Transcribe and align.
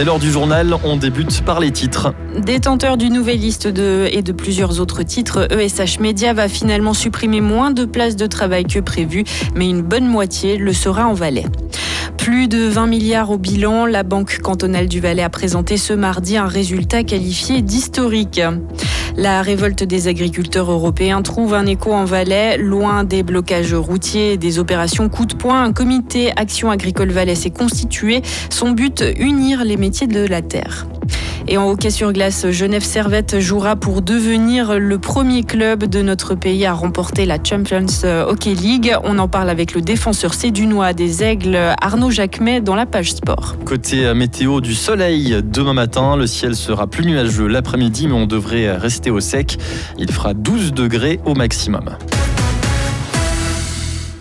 C'est 0.00 0.06
l'heure 0.06 0.18
du 0.18 0.30
journal, 0.30 0.74
on 0.82 0.96
débute 0.96 1.42
par 1.42 1.60
les 1.60 1.72
titres. 1.72 2.14
Détenteur 2.34 2.96
du 2.96 3.10
Nouvelliste 3.10 3.68
de, 3.68 4.08
et 4.10 4.22
de 4.22 4.32
plusieurs 4.32 4.80
autres 4.80 5.02
titres, 5.02 5.46
ESH 5.52 6.00
Media 6.00 6.32
va 6.32 6.48
finalement 6.48 6.94
supprimer 6.94 7.42
moins 7.42 7.70
de 7.70 7.84
places 7.84 8.16
de 8.16 8.24
travail 8.24 8.64
que 8.64 8.78
prévu, 8.78 9.24
mais 9.54 9.68
une 9.68 9.82
bonne 9.82 10.06
moitié 10.06 10.56
le 10.56 10.72
sera 10.72 11.06
en 11.06 11.12
Valais. 11.12 11.44
Plus 12.20 12.48
de 12.48 12.68
20 12.68 12.86
milliards 12.86 13.30
au 13.30 13.38
bilan, 13.38 13.86
la 13.86 14.02
Banque 14.02 14.40
cantonale 14.40 14.88
du 14.88 15.00
Valais 15.00 15.22
a 15.22 15.30
présenté 15.30 15.78
ce 15.78 15.94
mardi 15.94 16.36
un 16.36 16.46
résultat 16.46 17.02
qualifié 17.02 17.62
d'historique. 17.62 18.42
La 19.16 19.40
révolte 19.40 19.84
des 19.84 20.06
agriculteurs 20.06 20.70
européens 20.70 21.22
trouve 21.22 21.54
un 21.54 21.64
écho 21.64 21.94
en 21.94 22.04
Valais, 22.04 22.58
loin 22.58 23.04
des 23.04 23.22
blocages 23.22 23.72
routiers 23.72 24.34
et 24.34 24.36
des 24.36 24.58
opérations 24.58 25.08
coup 25.08 25.24
de 25.24 25.34
poing. 25.34 25.62
Un 25.62 25.72
comité 25.72 26.30
Action 26.36 26.70
agricole 26.70 27.10
Valais 27.10 27.34
s'est 27.34 27.48
constitué. 27.48 28.20
Son 28.50 28.72
but, 28.72 29.02
unir 29.18 29.64
les 29.64 29.78
métiers 29.78 30.06
de 30.06 30.26
la 30.26 30.42
terre. 30.42 30.86
Et 31.52 31.58
en 31.58 31.68
hockey 31.68 31.90
sur 31.90 32.12
glace, 32.12 32.48
Genève 32.52 32.84
Servette 32.84 33.40
jouera 33.40 33.74
pour 33.74 34.02
devenir 34.02 34.78
le 34.78 34.98
premier 34.98 35.42
club 35.42 35.84
de 35.84 36.00
notre 36.00 36.36
pays 36.36 36.64
à 36.64 36.72
remporter 36.72 37.26
la 37.26 37.38
Champions 37.42 37.86
Hockey 38.04 38.54
League. 38.54 38.94
On 39.02 39.18
en 39.18 39.26
parle 39.26 39.50
avec 39.50 39.74
le 39.74 39.80
défenseur 39.80 40.32
sédunois 40.32 40.92
des 40.92 41.24
Aigles, 41.24 41.58
Arnaud 41.82 42.10
Jacquemet, 42.10 42.60
dans 42.60 42.76
la 42.76 42.86
page 42.86 43.14
sport. 43.14 43.56
Côté 43.64 44.14
météo 44.14 44.60
du 44.60 44.76
soleil, 44.76 45.42
demain 45.42 45.74
matin, 45.74 46.14
le 46.16 46.28
ciel 46.28 46.54
sera 46.54 46.86
plus 46.86 47.04
nuageux 47.04 47.48
l'après-midi, 47.48 48.06
mais 48.06 48.14
on 48.14 48.26
devrait 48.28 48.70
rester 48.76 49.10
au 49.10 49.18
sec. 49.18 49.58
Il 49.98 50.12
fera 50.12 50.34
12 50.34 50.72
degrés 50.72 51.18
au 51.24 51.34
maximum. 51.34 51.96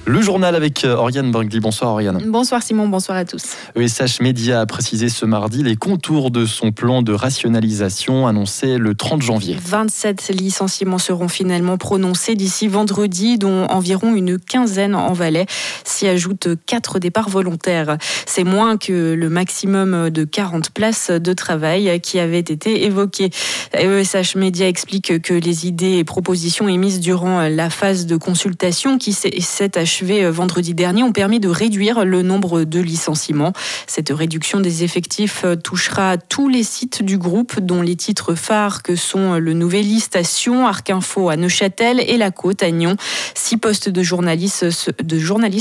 Le 0.10 0.22
journal 0.22 0.56
avec 0.56 0.86
euh, 0.86 0.96
Oriane 0.96 1.30
Brinkley. 1.30 1.60
Bonsoir 1.60 1.92
Oriane. 1.92 2.18
Bonsoir 2.26 2.64
Simon, 2.64 2.88
bonsoir 2.88 3.16
à 3.16 3.26
tous. 3.26 3.44
ESH 3.76 4.22
Média 4.22 4.60
a 4.60 4.66
précisé 4.66 5.08
ce 5.08 5.24
mardi 5.24 5.62
les 5.62 5.76
contours 5.76 6.32
de 6.32 6.48
son 6.48 6.72
plan 6.72 7.04
de 7.04 7.14
rationalisation 7.14 8.26
annoncé 8.26 8.80
le 8.80 8.96
30 8.96 9.22
janvier. 9.22 9.56
27 9.64 10.30
licenciements 10.30 10.98
seront 10.98 11.28
finalement 11.28 11.78
prononcés 11.78 12.34
d'ici 12.34 12.68
vendredi, 12.68 13.38
dont 13.38 13.68
environ 13.68 14.16
une 14.16 14.40
quinzaine 14.40 14.96
en 14.96 15.14
Valais. 15.14 15.46
S'y 15.84 16.08
ajoutent 16.08 16.48
quatre 16.66 16.98
départs 16.98 17.30
volontaires. 17.30 18.00
C'est 18.26 18.44
moins 18.44 18.78
que 18.78 19.14
le 19.14 19.30
maximum 19.30 20.10
de 20.10 20.24
40 20.24 20.72
places 20.72 21.12
de 21.12 21.34
travail 21.34 22.02
qui 22.02 22.18
avait 22.18 22.40
été 22.40 22.84
évoqué. 22.86 23.30
ESH 23.74 24.36
Média 24.38 24.68
explique 24.68 25.22
que 25.22 25.36
les 25.36 25.68
idées 25.68 26.00
et 26.00 26.04
propositions 26.04 26.68
émises 26.68 27.00
durant 27.00 27.48
la 27.48 27.70
phase 27.70 28.08
de 28.08 28.18
consultation 28.18 28.98
qui 28.98 29.14
s'est 29.14 29.78
achevée 29.78 29.99
euh, 30.04 30.32
vendredi 30.32 30.74
dernier 30.74 31.04
ont 31.04 31.12
permis 31.12 31.40
de 31.40 31.50
réduire 31.50 32.06
le 32.06 32.22
nombre 32.22 32.64
de 32.64 32.80
licenciements. 32.80 33.54
Cette 33.88 34.10
réduction 34.10 34.60
des 34.60 34.84
effectifs 34.84 35.44
euh, 35.46 35.56
touchera 35.56 36.18
tous 36.18 36.48
les 36.48 36.64
sites 36.64 37.04
du 37.04 37.18
groupe, 37.18 37.60
dont 37.60 37.82
les 37.82 37.96
titres 37.96 38.36
phares 38.36 38.84
que 38.84 38.96
sont 38.96 39.36
le 39.36 39.54
Nouvelliste 39.54 40.16
à 40.16 40.24
Sion, 40.24 40.68
Arc 40.68 40.90
Info 40.90 41.30
à 41.30 41.38
Neuchâtel 41.38 42.00
et 42.00 42.18
La 42.18 42.32
Côte 42.32 42.64
à 42.64 42.72
Nyon. 42.72 42.96
Six 43.36 43.58
postes 43.58 43.90
de 43.90 44.04
journalistes, 44.04 44.66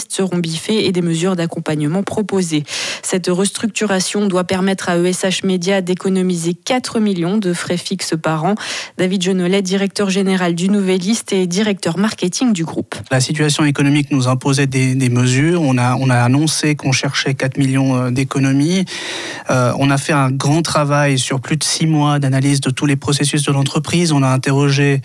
seront 0.09 0.39
biffés 0.39 0.87
et 0.87 0.93
des 0.93 1.03
mesures 1.03 1.37
d'accompagnement 1.37 2.03
proposées. 2.03 2.65
Cette 3.03 3.29
restructuration 3.29 4.27
doit 4.27 4.45
permettre 4.45 4.89
à 4.89 4.99
ESH 4.99 5.45
Média 5.45 5.81
d'économiser 5.81 6.55
4 6.55 7.01
millions 7.01 7.39
de 7.39 7.53
frais 7.53 7.77
fixes 7.77 8.15
par 8.21 8.45
an. 8.45 8.55
David 8.97 9.23
Jenolet, 9.23 9.63
directeur 9.63 10.11
général 10.11 10.55
du 10.55 10.69
Nouvelliste 10.69 11.33
et 11.33 11.47
directeur 11.47 11.99
marketing 11.99 12.53
du 12.53 12.65
groupe. 12.65 12.95
La 13.11 13.21
situation 13.21 13.65
économique 13.65 14.11
nous 14.11 14.18
imposait 14.27 14.67
des, 14.67 15.09
mesures. 15.09 15.63
On 15.63 15.79
a, 15.79 15.95
on 15.97 16.11
a 16.11 16.17
annoncé 16.17 16.75
qu'on 16.75 16.93
cherchait 16.93 17.35
4 17.35 17.59
millions 17.59 17.97
euh, 17.97 18.11
d'économies. 18.11 18.85
Euh, 19.51 19.73
on 19.79 19.91
a 19.91 19.99
fait 19.99 20.13
un 20.13 20.31
grand 20.31 20.63
travail 20.63 21.19
sur 21.19 21.41
plus 21.41 21.57
de 21.57 21.65
6 21.65 21.87
mois 21.87 22.19
d'analyse 22.19 22.61
de 22.61 22.71
tous 22.71 22.87
les 22.87 22.97
processus 22.97 23.45
de 23.45 23.53
l'entreprise. 23.53 24.13
On 24.13 24.23
a 24.23 24.29
interrogé 24.29 25.01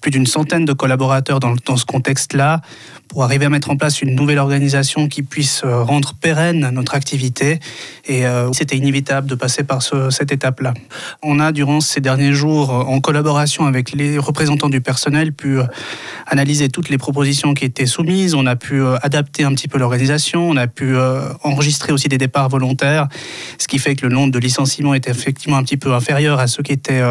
plus 0.00 0.10
d'une 0.10 0.26
centaine 0.26 0.64
de 0.64 0.72
collaborateurs 0.72 1.40
dans, 1.40 1.76
ce 1.76 1.84
contexte-là 1.84 2.62
pour 3.08 3.24
arriver 3.24 3.44
à 3.44 3.48
mettre 3.48 3.70
en 3.70 3.76
place 3.76 4.00
une 4.00 4.14
nouvelle 4.14 4.38
organisation 4.38 5.08
qui 5.08 5.22
puisse 5.22 5.62
euh, 5.64 5.82
rendre 5.82 6.14
pérenne 6.14 6.70
notre 6.70 6.94
activité. 6.94 7.58
Et 8.06 8.24
c'était 8.52 8.76
inévitable 8.76 9.26
de 9.26 9.34
passer 9.34 9.64
par 9.64 9.80
ce, 9.80 10.10
cette 10.10 10.30
étape-là. 10.30 10.74
On 11.22 11.40
a, 11.40 11.52
durant 11.52 11.80
ces 11.80 12.02
derniers 12.02 12.34
jours, 12.34 12.70
en 12.70 13.00
collaboration 13.00 13.64
avec 13.64 13.92
les 13.92 14.18
représentants 14.18 14.68
du 14.68 14.82
personnel, 14.82 15.32
pu 15.32 15.58
analyser 16.26 16.68
toutes 16.68 16.90
les 16.90 16.98
propositions 16.98 17.54
qui 17.54 17.64
étaient 17.64 17.86
soumises. 17.86 18.34
On 18.34 18.46
a 18.46 18.53
pu 18.56 18.82
adapter 19.02 19.44
un 19.44 19.54
petit 19.54 19.68
peu 19.68 19.78
l'organisation. 19.78 20.48
On 20.48 20.56
a 20.56 20.66
pu 20.66 20.96
enregistrer 21.42 21.92
aussi 21.92 22.08
des 22.08 22.18
départs 22.18 22.48
volontaires, 22.48 23.08
ce 23.58 23.68
qui 23.68 23.78
fait 23.78 23.96
que 23.96 24.06
le 24.06 24.14
nombre 24.14 24.32
de 24.32 24.38
licenciements 24.38 24.94
est 24.94 25.08
effectivement 25.08 25.56
un 25.56 25.62
petit 25.62 25.76
peu 25.76 25.92
inférieur 25.92 26.38
à 26.38 26.46
ceux 26.46 26.62
qui 26.62 26.72
étaient 26.72 27.02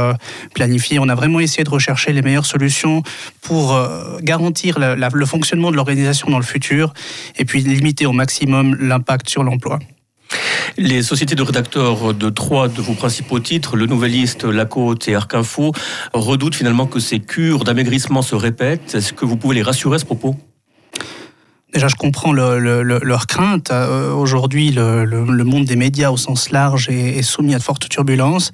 planifiés. 0.53 0.99
On 0.99 1.09
a 1.09 1.15
vraiment 1.15 1.39
essayé 1.39 1.63
de 1.63 1.69
rechercher 1.69 2.13
les 2.13 2.21
meilleures 2.21 2.45
solutions 2.45 3.03
pour 3.41 3.77
garantir 4.21 4.79
le 4.79 5.25
fonctionnement 5.25 5.71
de 5.71 5.75
l'organisation 5.75 6.29
dans 6.29 6.39
le 6.39 6.45
futur 6.45 6.93
et 7.37 7.45
puis 7.45 7.61
limiter 7.61 8.05
au 8.05 8.13
maximum 8.13 8.75
l'impact 8.79 9.29
sur 9.29 9.43
l'emploi. 9.43 9.79
Les 10.77 11.03
sociétés 11.03 11.35
de 11.35 11.43
rédacteurs 11.43 12.15
de 12.15 12.29
trois 12.31 12.67
de 12.67 12.81
vos 12.81 12.93
principaux 12.93 13.39
titres, 13.39 13.75
Le 13.75 13.85
Nouvelliste, 13.85 14.45
La 14.45 14.65
Côte 14.65 15.07
et 15.07 15.13
Arc 15.13 15.35
Info, 15.35 15.71
redoutent 16.13 16.55
finalement 16.55 16.87
que 16.87 16.99
ces 16.99 17.19
cures 17.19 17.63
d'amaigrissement 17.63 18.23
se 18.23 18.33
répètent. 18.33 18.95
Est-ce 18.95 19.13
que 19.13 19.25
vous 19.25 19.37
pouvez 19.37 19.55
les 19.55 19.61
rassurer 19.61 19.97
à 19.97 19.99
ce 19.99 20.05
propos? 20.05 20.35
Déjà, 21.73 21.87
je 21.87 21.95
comprends 21.95 22.33
le, 22.33 22.59
le, 22.59 22.83
leur 22.83 23.25
crainte. 23.25 23.71
Euh, 23.71 24.13
aujourd'hui, 24.13 24.69
le, 24.69 25.05
le, 25.05 25.43
monde 25.43 25.65
des 25.65 25.75
médias 25.75 26.11
au 26.11 26.17
sens 26.17 26.51
large 26.51 26.87
est, 26.89 27.17
est 27.17 27.23
soumis 27.23 27.55
à 27.55 27.57
de 27.57 27.63
fortes 27.63 27.89
turbulences. 27.89 28.51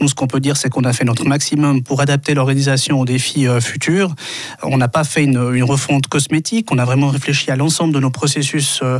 Nous, 0.00 0.08
ce 0.08 0.14
qu'on 0.16 0.26
peut 0.26 0.40
dire, 0.40 0.56
c'est 0.56 0.68
qu'on 0.68 0.82
a 0.82 0.92
fait 0.92 1.04
notre 1.04 1.24
maximum 1.24 1.84
pour 1.84 2.00
adapter 2.00 2.34
l'organisation 2.34 2.98
aux 3.00 3.04
défis 3.04 3.46
euh, 3.46 3.60
futurs. 3.60 4.16
On 4.64 4.78
n'a 4.78 4.88
pas 4.88 5.04
fait 5.04 5.22
une, 5.22 5.54
une, 5.54 5.62
refonte 5.62 6.08
cosmétique. 6.08 6.72
On 6.72 6.78
a 6.78 6.84
vraiment 6.84 7.08
réfléchi 7.08 7.52
à 7.52 7.56
l'ensemble 7.56 7.94
de 7.94 8.00
nos 8.00 8.10
processus 8.10 8.80
euh, 8.82 8.98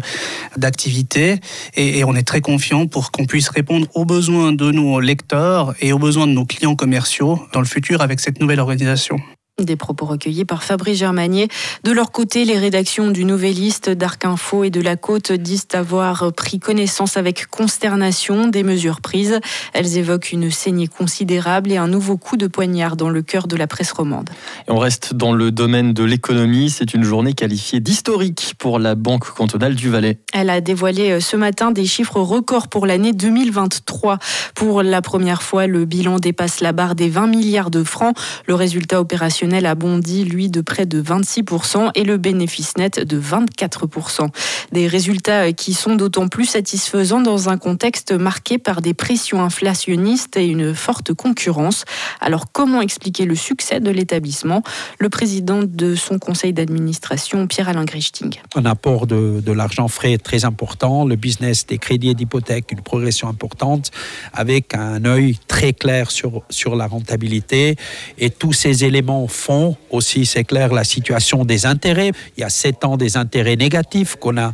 d'activité 0.56 1.40
et, 1.74 1.98
et, 1.98 2.04
on 2.04 2.14
est 2.14 2.26
très 2.26 2.40
confiant 2.40 2.86
pour 2.86 3.10
qu'on 3.10 3.24
puisse 3.24 3.48
répondre 3.48 3.88
aux 3.94 4.04
besoins 4.04 4.52
de 4.52 4.70
nos 4.70 5.00
lecteurs 5.00 5.74
et 5.80 5.92
aux 5.92 5.98
besoins 5.98 6.28
de 6.28 6.32
nos 6.32 6.44
clients 6.44 6.76
commerciaux 6.76 7.40
dans 7.52 7.60
le 7.60 7.66
futur 7.66 8.00
avec 8.00 8.20
cette 8.20 8.40
nouvelle 8.40 8.60
organisation. 8.60 9.20
Des 9.62 9.76
propos 9.76 10.04
recueillis 10.04 10.44
par 10.44 10.62
Fabrice 10.62 10.98
Germanier. 10.98 11.48
De 11.82 11.90
leur 11.90 12.12
côté, 12.12 12.44
les 12.44 12.58
rédactions 12.58 13.10
du 13.10 13.24
Nouvelliste, 13.24 13.88
d'Arc 13.88 14.26
Info 14.26 14.64
et 14.64 14.70
de 14.70 14.82
La 14.82 14.96
Côte 14.96 15.32
disent 15.32 15.68
avoir 15.72 16.30
pris 16.34 16.58
connaissance 16.58 17.16
avec 17.16 17.46
consternation 17.46 18.48
des 18.48 18.62
mesures 18.62 19.00
prises. 19.00 19.40
Elles 19.72 19.96
évoquent 19.96 20.32
une 20.32 20.50
saignée 20.50 20.88
considérable 20.88 21.72
et 21.72 21.78
un 21.78 21.88
nouveau 21.88 22.18
coup 22.18 22.36
de 22.36 22.48
poignard 22.48 22.96
dans 22.96 23.08
le 23.08 23.22
cœur 23.22 23.46
de 23.46 23.56
la 23.56 23.66
presse 23.66 23.92
romande. 23.92 24.28
Et 24.68 24.72
on 24.72 24.78
reste 24.78 25.14
dans 25.14 25.32
le 25.32 25.50
domaine 25.50 25.94
de 25.94 26.04
l'économie. 26.04 26.68
C'est 26.68 26.92
une 26.92 27.04
journée 27.04 27.32
qualifiée 27.32 27.80
d'historique 27.80 28.56
pour 28.58 28.78
la 28.78 28.94
Banque 28.94 29.30
cantonale 29.30 29.74
du 29.74 29.88
Valais. 29.88 30.18
Elle 30.34 30.50
a 30.50 30.60
dévoilé 30.60 31.12
euh, 31.12 31.20
ce 31.20 31.38
matin 31.38 31.70
des 31.70 31.86
chiffres 31.86 32.20
records 32.20 32.68
pour 32.68 32.84
l'année 32.84 33.14
2023. 33.14 34.18
Pour 34.54 34.82
la 34.82 35.00
première 35.00 35.42
fois, 35.42 35.66
le 35.66 35.86
bilan 35.86 36.18
dépasse 36.18 36.60
la 36.60 36.72
barre 36.72 36.94
des 36.94 37.08
20 37.08 37.28
milliards 37.28 37.70
de 37.70 37.82
francs. 37.82 38.14
Le 38.46 38.54
résultat 38.54 39.00
opérationnel 39.00 39.45
a 39.52 39.74
bondi, 39.74 40.24
lui, 40.24 40.48
de 40.48 40.60
près 40.60 40.86
de 40.86 41.02
26% 41.02 41.90
et 41.94 42.04
le 42.04 42.16
bénéfice 42.16 42.76
net 42.76 43.00
de 43.00 43.20
24%. 43.20 44.28
Des 44.72 44.86
résultats 44.86 45.52
qui 45.52 45.74
sont 45.74 45.96
d'autant 45.96 46.28
plus 46.28 46.46
satisfaisants 46.46 47.20
dans 47.20 47.48
un 47.48 47.58
contexte 47.58 48.12
marqué 48.12 48.58
par 48.58 48.82
des 48.82 48.94
pressions 48.94 49.42
inflationnistes 49.42 50.36
et 50.36 50.46
une 50.46 50.74
forte 50.74 51.14
concurrence. 51.14 51.84
Alors 52.20 52.46
comment 52.52 52.80
expliquer 52.80 53.24
le 53.24 53.34
succès 53.34 53.80
de 53.80 53.90
l'établissement? 53.90 54.62
Le 54.98 55.08
président 55.08 55.62
de 55.62 55.94
son 55.94 56.18
conseil 56.18 56.52
d'administration, 56.52 57.46
Pierre-Alain 57.46 57.84
Grichting. 57.84 58.34
Un 58.54 58.64
apport 58.64 59.06
de, 59.06 59.40
de 59.44 59.52
l'argent 59.52 59.88
frais 59.88 60.18
très 60.18 60.44
important, 60.44 61.04
le 61.04 61.16
business 61.16 61.66
des 61.66 61.78
crédits 61.78 62.10
et 62.10 62.14
d'hypothèques, 62.14 62.72
une 62.72 62.82
progression 62.82 63.28
importante, 63.28 63.90
avec 64.32 64.74
un 64.74 65.04
œil 65.04 65.38
très 65.48 65.72
clair 65.72 66.10
sur, 66.10 66.42
sur 66.50 66.76
la 66.76 66.86
rentabilité. 66.86 67.76
Et 68.18 68.30
tous 68.30 68.52
ces 68.52 68.84
éléments 68.84 69.26
fond 69.36 69.76
aussi, 69.90 70.26
c'est 70.26 70.44
clair, 70.44 70.72
la 70.72 70.84
situation 70.84 71.44
des 71.44 71.66
intérêts. 71.66 72.12
Il 72.36 72.40
y 72.40 72.44
a 72.44 72.48
sept 72.48 72.84
ans 72.84 72.96
des 72.96 73.16
intérêts 73.16 73.56
négatifs 73.56 74.16
qu'on 74.16 74.32
n'a 74.32 74.52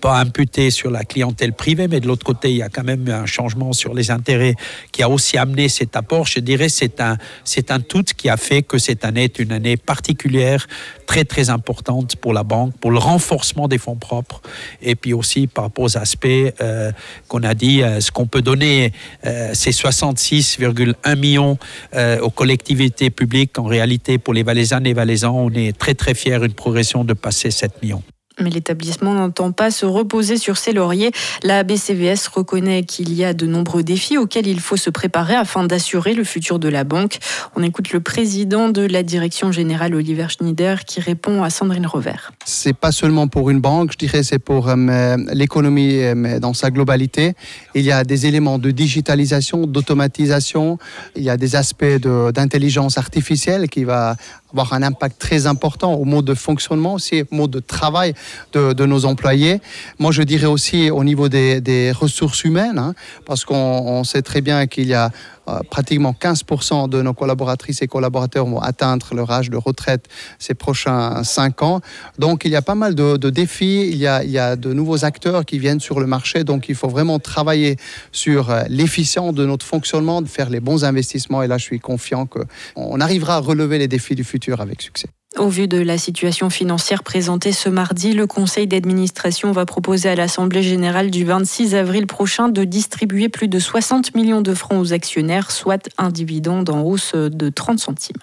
pas 0.00 0.18
imputés 0.18 0.70
sur 0.72 0.90
la 0.90 1.04
clientèle 1.04 1.52
privée, 1.52 1.86
mais 1.86 2.00
de 2.00 2.08
l'autre 2.08 2.24
côté, 2.24 2.50
il 2.50 2.56
y 2.56 2.62
a 2.62 2.68
quand 2.68 2.82
même 2.82 3.08
un 3.08 3.24
changement 3.26 3.72
sur 3.72 3.94
les 3.94 4.10
intérêts 4.10 4.56
qui 4.90 5.02
a 5.04 5.08
aussi 5.08 5.38
amené 5.38 5.68
cet 5.68 5.94
apport. 5.94 6.26
Je 6.26 6.40
dirais 6.40 6.68
c'est 6.68 7.00
un, 7.00 7.16
c'est 7.44 7.70
un 7.70 7.78
tout 7.78 8.02
qui 8.16 8.28
a 8.28 8.36
fait 8.36 8.62
que 8.62 8.78
cette 8.78 9.04
année 9.04 9.24
est 9.24 9.38
une 9.38 9.52
année 9.52 9.76
particulière, 9.76 10.66
très 11.06 11.24
très 11.24 11.50
importante 11.50 12.16
pour 12.16 12.32
la 12.32 12.42
banque, 12.42 12.76
pour 12.78 12.90
le 12.90 12.98
renforcement 12.98 13.68
des 13.68 13.78
fonds 13.78 13.94
propres, 13.94 14.42
et 14.80 14.96
puis 14.96 15.12
aussi 15.12 15.46
par 15.46 15.64
rapport 15.64 15.84
aux 15.84 15.96
aspects 15.96 16.26
euh, 16.26 16.90
qu'on 17.28 17.44
a 17.44 17.54
dit, 17.54 17.82
euh, 17.82 18.00
ce 18.00 18.10
qu'on 18.10 18.26
peut 18.26 18.42
donner, 18.42 18.92
euh, 19.24 19.50
c'est 19.52 19.70
66,1 19.70 21.16
millions 21.16 21.58
euh, 21.94 22.18
aux 22.20 22.30
collectivités 22.30 23.10
publiques. 23.10 23.58
En 23.58 23.64
réalité, 23.64 24.18
pour 24.22 24.34
les 24.34 24.42
Valaisannes 24.42 24.86
et 24.86 24.94
Valaisans, 24.94 25.34
on 25.34 25.50
est 25.50 25.76
très 25.76 25.94
très 25.94 26.14
fiers 26.14 26.38
d'une 26.38 26.54
progression 26.54 27.04
de 27.04 27.12
passer 27.12 27.50
7 27.50 27.82
millions. 27.82 28.02
Mais 28.40 28.50
l'établissement 28.50 29.14
n'entend 29.14 29.52
pas 29.52 29.70
se 29.70 29.84
reposer 29.84 30.36
sur 30.36 30.56
ses 30.56 30.72
lauriers. 30.72 31.12
La 31.42 31.62
BCVS 31.64 32.28
reconnaît 32.32 32.82
qu'il 32.82 33.12
y 33.12 33.24
a 33.24 33.34
de 33.34 33.46
nombreux 33.46 33.82
défis 33.82 34.16
auxquels 34.16 34.46
il 34.46 34.60
faut 34.60 34.76
se 34.76 34.90
préparer 34.90 35.34
afin 35.34 35.64
d'assurer 35.64 36.14
le 36.14 36.24
futur 36.24 36.58
de 36.58 36.68
la 36.68 36.84
banque. 36.84 37.18
On 37.56 37.62
écoute 37.62 37.92
le 37.92 38.00
président 38.00 38.68
de 38.68 38.82
la 38.82 39.02
direction 39.02 39.52
générale, 39.52 39.94
Oliver 39.94 40.26
Schneider, 40.28 40.84
qui 40.84 41.00
répond 41.00 41.42
à 41.42 41.50
Sandrine 41.50 41.86
Revers. 41.86 42.32
C'est 42.44 42.76
pas 42.76 42.92
seulement 42.92 43.28
pour 43.28 43.50
une 43.50 43.60
banque, 43.60 43.92
je 43.92 43.98
dirais, 43.98 44.22
c'est 44.22 44.38
pour 44.38 44.68
euh, 44.68 45.16
l'économie 45.32 45.98
euh, 45.98 46.40
dans 46.40 46.54
sa 46.54 46.70
globalité. 46.70 47.34
Il 47.74 47.82
y 47.82 47.92
a 47.92 48.04
des 48.04 48.26
éléments 48.26 48.58
de 48.58 48.70
digitalisation, 48.70 49.66
d'automatisation. 49.66 50.78
Il 51.16 51.22
y 51.22 51.30
a 51.30 51.36
des 51.36 51.56
aspects 51.56 51.84
d'intelligence 51.84 52.98
artificielle 52.98 53.68
qui 53.68 53.84
va 53.84 54.16
avoir 54.52 54.72
un 54.74 54.82
impact 54.82 55.18
très 55.18 55.46
important 55.46 55.94
au 55.94 56.04
mode 56.04 56.26
de 56.26 56.34
fonctionnement, 56.34 56.94
aussi 56.94 57.22
au 57.22 57.34
mode 57.34 57.50
de 57.50 57.60
travail 57.60 58.14
de, 58.52 58.86
nos 58.86 59.04
employés. 59.04 59.60
Moi, 59.98 60.12
je 60.12 60.22
dirais 60.22 60.46
aussi 60.46 60.90
au 60.90 61.04
niveau 61.04 61.28
des, 61.28 61.92
ressources 61.92 62.44
humaines, 62.44 62.78
hein, 62.78 62.94
parce 63.26 63.44
qu'on 63.44 64.04
sait 64.04 64.22
très 64.22 64.40
bien 64.40 64.66
qu'il 64.66 64.86
y 64.86 64.94
a 64.94 65.10
euh, 65.48 65.58
pratiquement 65.68 66.14
15% 66.18 66.88
de 66.88 67.02
nos 67.02 67.14
collaboratrices 67.14 67.82
et 67.82 67.88
collaborateurs 67.88 68.46
vont 68.46 68.60
atteindre 68.60 69.12
leur 69.12 69.28
âge 69.32 69.50
de 69.50 69.56
retraite 69.56 70.06
ces 70.38 70.54
prochains 70.54 71.24
5 71.24 71.62
ans. 71.62 71.80
Donc 72.16 72.44
il 72.44 72.52
y 72.52 72.56
a 72.56 72.62
pas 72.62 72.76
mal 72.76 72.94
de, 72.94 73.16
défis, 73.30 73.88
il 73.90 73.96
y, 73.96 74.06
a, 74.06 74.56
de 74.56 74.72
nouveaux 74.72 75.04
acteurs 75.04 75.44
qui 75.44 75.58
viennent 75.58 75.80
sur 75.80 75.98
le 75.98 76.06
marché, 76.06 76.44
donc 76.44 76.68
il 76.68 76.76
faut 76.76 76.88
vraiment 76.88 77.18
travailler 77.18 77.76
sur 78.12 78.50
euh, 78.50 78.62
l'efficience 78.68 79.34
de 79.34 79.44
notre 79.44 79.66
fonctionnement, 79.66 80.22
de 80.22 80.28
faire 80.28 80.48
les 80.48 80.60
bons 80.60 80.84
investissements 80.84 81.42
et 81.42 81.48
là 81.48 81.58
je 81.58 81.64
suis 81.64 81.80
confiant 81.80 82.26
qu'on 82.26 83.00
arrivera 83.00 83.36
à 83.36 83.40
relever 83.40 83.78
les 83.78 83.88
défis 83.88 84.14
du 84.14 84.22
futur 84.22 84.60
avec 84.60 84.80
succès. 84.80 85.08
Au 85.38 85.48
vu 85.48 85.66
de 85.66 85.78
la 85.78 85.96
situation 85.96 86.50
financière 86.50 87.02
présentée 87.02 87.52
ce 87.52 87.70
mardi, 87.70 88.12
le 88.12 88.26
Conseil 88.26 88.66
d'administration 88.66 89.50
va 89.50 89.64
proposer 89.64 90.10
à 90.10 90.14
l'Assemblée 90.14 90.62
générale 90.62 91.10
du 91.10 91.24
26 91.24 91.74
avril 91.74 92.06
prochain 92.06 92.48
de 92.48 92.64
distribuer 92.64 93.30
plus 93.30 93.48
de 93.48 93.58
60 93.58 94.14
millions 94.14 94.42
de 94.42 94.52
francs 94.52 94.78
aux 94.78 94.92
actionnaires, 94.92 95.50
soit 95.50 95.88
un 95.96 96.10
dividende 96.10 96.68
en 96.68 96.82
hausse 96.82 97.14
de 97.14 97.48
30 97.48 97.78
centimes. 97.78 98.20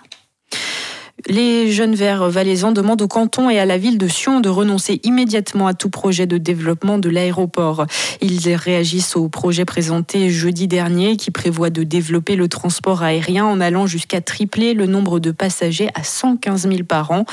Les 1.28 1.70
jeunes 1.70 1.96
verts 1.96 2.30
valaisans 2.30 2.72
demandent 2.72 3.02
au 3.02 3.08
canton 3.10 3.50
et 3.50 3.60
à 3.60 3.66
la 3.66 3.78
ville 3.78 3.98
de 3.98 4.08
Sion 4.08 4.40
de 4.40 4.48
renoncer 4.48 5.02
immédiatement 5.04 5.68
à 5.68 5.74
tout 5.74 5.90
projet 5.90 6.28
de 6.28 6.38
développement 6.38 6.98
de 6.98 7.10
l'aéroport. 7.10 7.86
Ils 8.22 8.56
réagissent 8.56 9.18
au 9.18 9.28
projet 9.28 9.66
présenté 9.66 10.30
jeudi 10.30 10.68
dernier 10.68 11.18
qui 11.18 11.30
prévoit 11.30 11.72
de 11.72 11.84
développer 11.84 12.38
le 12.38 12.48
transport 12.48 13.04
aérien 13.04 13.46
en 13.46 13.60
allant 13.60 13.86
jusqu'à 13.86 14.22
tripler 14.22 14.74
le 14.74 14.86
nombre 14.86 15.20
de 15.20 15.32
passagers 15.32 15.90
à 15.94 16.04
115 16.04 16.70
000 16.70 16.84
par 16.84 17.12
an. 17.12 17.26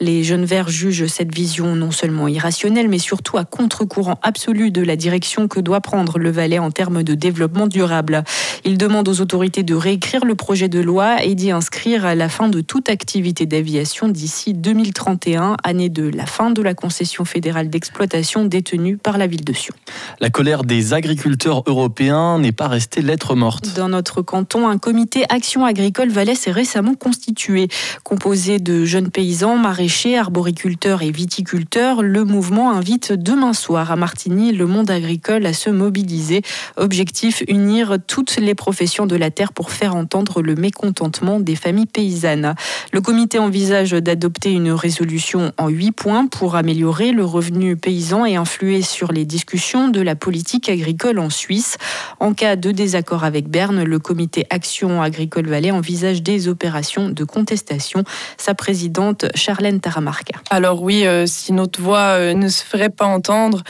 Les 0.00 0.22
jeunes 0.22 0.44
verts 0.44 0.68
jugent 0.68 1.06
cette 1.06 1.34
vision 1.34 1.74
non 1.74 1.90
seulement 1.90 2.28
irrationnelle 2.28 2.88
mais 2.88 2.98
surtout 2.98 3.38
à 3.38 3.44
contre-courant 3.44 4.20
absolu 4.22 4.70
de 4.70 4.82
la 4.82 4.94
direction 4.94 5.48
que 5.48 5.58
doit 5.58 5.80
prendre 5.80 6.18
le 6.18 6.30
Valais 6.30 6.60
en 6.60 6.70
termes 6.70 7.02
de 7.02 7.14
développement 7.14 7.66
durable. 7.66 8.22
Ils 8.64 8.78
demandent 8.78 9.08
aux 9.08 9.20
autorités 9.20 9.64
de 9.64 9.74
réécrire 9.74 10.24
le 10.24 10.36
projet 10.36 10.68
de 10.68 10.78
loi 10.78 11.24
et 11.24 11.34
d'y 11.34 11.50
inscrire 11.50 12.14
la 12.14 12.28
fin 12.28 12.48
de 12.48 12.60
toute 12.60 12.88
activité 12.88 13.31
d'aviation 13.40 14.08
d'ici 14.08 14.54
2031, 14.54 15.56
année 15.64 15.88
de 15.88 16.08
la 16.08 16.26
fin 16.26 16.50
de 16.50 16.62
la 16.62 16.74
concession 16.74 17.24
fédérale 17.24 17.70
d'exploitation 17.70 18.44
détenue 18.44 18.96
par 18.98 19.18
la 19.18 19.26
ville 19.26 19.44
de 19.44 19.52
Sion. 19.52 19.74
La 20.20 20.30
colère 20.30 20.64
des 20.64 20.92
agriculteurs 20.92 21.62
européens 21.66 22.38
n'est 22.38 22.52
pas 22.52 22.68
restée 22.68 23.02
lettre 23.02 23.34
morte. 23.34 23.74
Dans 23.74 23.88
notre 23.88 24.22
canton, 24.22 24.68
un 24.68 24.78
comité 24.78 25.24
Action 25.30 25.64
agricole 25.64 26.10
Valais 26.10 26.34
s'est 26.34 26.52
récemment 26.52 26.94
constitué. 26.94 27.68
Composé 28.04 28.58
de 28.58 28.84
jeunes 28.84 29.10
paysans, 29.10 29.56
maraîchers, 29.56 30.18
arboriculteurs 30.18 31.02
et 31.02 31.10
viticulteurs, 31.10 32.02
le 32.02 32.24
mouvement 32.24 32.72
invite 32.72 33.12
demain 33.12 33.54
soir 33.54 33.90
à 33.90 33.96
Martigny 33.96 34.52
le 34.52 34.66
monde 34.66 34.90
agricole 34.90 35.46
à 35.46 35.52
se 35.52 35.70
mobiliser. 35.70 36.42
Objectif 36.76 37.42
unir 37.48 37.96
toutes 38.06 38.36
les 38.36 38.54
professions 38.54 39.06
de 39.06 39.16
la 39.16 39.30
terre 39.30 39.52
pour 39.52 39.70
faire 39.70 39.96
entendre 39.96 40.42
le 40.42 40.54
mécontentement 40.54 41.40
des 41.40 41.56
familles 41.56 41.86
paysannes. 41.86 42.54
Le 42.92 43.00
comité 43.00 43.21
comité 43.22 43.38
envisage 43.38 43.92
d'adopter 43.92 44.50
une 44.50 44.72
résolution 44.72 45.52
en 45.56 45.68
huit 45.68 45.92
points 45.92 46.26
pour 46.26 46.56
améliorer 46.56 47.12
le 47.12 47.24
revenu 47.24 47.76
paysan 47.76 48.26
et 48.26 48.34
influer 48.34 48.82
sur 48.82 49.12
les 49.12 49.24
discussions 49.24 49.86
de 49.86 50.00
la 50.00 50.16
politique 50.16 50.68
agricole 50.68 51.20
en 51.20 51.30
Suisse. 51.30 51.76
En 52.18 52.34
cas 52.34 52.56
de 52.56 52.72
désaccord 52.72 53.22
avec 53.22 53.46
Berne, 53.46 53.84
le 53.84 53.98
comité 54.00 54.44
Action 54.50 55.00
Agricole 55.00 55.46
Valais 55.46 55.70
envisage 55.70 56.24
des 56.24 56.48
opérations 56.48 57.10
de 57.10 57.22
contestation. 57.22 58.02
Sa 58.38 58.54
présidente, 58.54 59.26
Charlène 59.36 59.78
Taramarca. 59.78 60.40
Alors 60.50 60.82
oui, 60.82 61.06
euh, 61.06 61.24
si 61.26 61.52
notre 61.52 61.80
voix 61.80 62.16
euh, 62.18 62.34
ne 62.34 62.48
se 62.48 62.64
ferait 62.64 62.90
pas 62.90 63.06
entendre, 63.06 63.62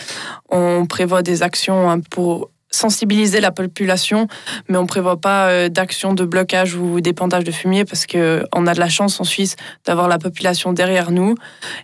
on 0.49 0.87
prévoit 0.87 1.21
des 1.21 1.43
actions 1.43 1.91
hein, 1.91 2.01
pour 2.01 2.52
sensibiliser 2.73 3.41
la 3.41 3.53
population, 3.53 4.27
mais 4.69 4.79
on 4.79 4.83
ne 4.83 4.87
prévoit 4.87 5.21
pas 5.21 5.49
euh, 5.49 5.69
d'action 5.69 6.15
de 6.15 6.25
blocage 6.25 6.75
ou 6.75 7.01
d'épandage 7.01 7.45
de 7.45 7.53
fumier 7.53 7.85
parce 7.85 8.07
qu'on 8.07 8.67
a 8.67 8.75
de 8.75 8.81
la 8.81 8.89
chance 8.89 9.21
en 9.21 9.25
Suisse 9.25 9.57
d'avoir 9.85 10.09
la 10.09 10.19
population 10.19 10.73
derrière 10.73 11.11
nous 11.11 11.37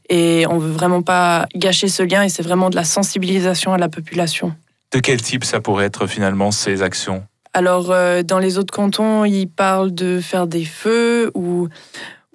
et 0.09 0.47
on 0.49 0.59
veut 0.59 0.73
vraiment 0.73 1.03
pas 1.03 1.47
gâcher 1.55 1.89
ce 1.89 2.03
lien 2.03 2.23
et 2.23 2.29
c'est 2.29 2.43
vraiment 2.43 2.71
de 2.71 2.77
la 2.77 2.85
sensibilisation 2.85 3.73
à 3.73 3.79
la 3.79 3.89
population. 3.89 4.55
De 4.93 5.01
quel 5.01 5.21
type 5.21 5.45
ça 5.45 5.61
pourrait 5.61 5.85
être 5.85 6.07
finalement 6.07 6.51
ces 6.51 6.83
actions? 6.83 7.25
Alors 7.55 7.91
euh, 7.91 8.23
dans 8.23 8.39
les 8.39 8.59
autres 8.59 8.73
cantons, 8.73 9.25
ils 9.25 9.47
parlent 9.47 9.95
de 9.95 10.21
faire 10.21 10.47
des 10.47 10.65
feux 10.65 11.31
ou 11.35 11.69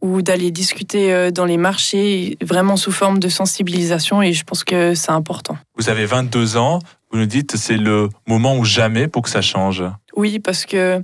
ou 0.04 0.22
d'aller 0.22 0.52
discuter 0.52 1.14
euh, 1.14 1.32
dans 1.32 1.46
les 1.46 1.58
marchés, 1.58 2.38
vraiment 2.42 2.76
sous 2.76 2.92
forme 2.92 3.20
de 3.20 3.30
sensibilisation, 3.30 4.22
et 4.22 4.34
je 4.34 4.44
pense 4.44 4.66
que 4.66 4.94
c'est 4.94 5.12
important. 5.12 5.58
Vous 5.78 5.90
avez 5.90 6.06
22 6.06 6.58
ans, 6.58 6.80
vous 7.14 7.20
nous 7.20 7.26
dites 7.28 7.56
c'est 7.56 7.78
le 7.78 8.10
moment 8.28 8.58
ou 8.58 8.66
jamais 8.66 9.08
pour 9.08 9.22
que 9.22 9.30
ça 9.30 9.42
change? 9.42 9.84
Oui, 10.16 10.40
parce 10.40 10.66
que 10.66 11.02